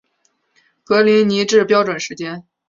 [0.83, 2.43] 格林尼治标准时间